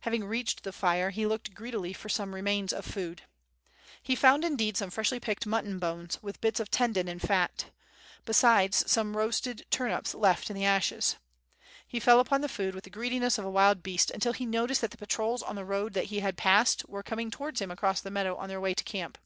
[0.00, 3.24] Having reached the fire he looked greedily for some remains of food.
[4.02, 7.66] He found indeed some freshly picked mutton bones with bits of tendon and fat,
[8.24, 11.16] besides some roasted turnips left in the ashes.
[11.86, 14.80] He fell upon the food with the greediness of a wild beast until he noticed
[14.80, 18.00] that the patrols on the road that he had passed were coming to^\"ards him across
[18.00, 19.18] the meadow on their way to the camp.